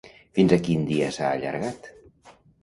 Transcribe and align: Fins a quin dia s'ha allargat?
Fins 0.37 0.55
a 0.55 0.57
quin 0.67 0.87
dia 0.87 1.09
s'ha 1.17 1.27
allargat? 1.35 1.91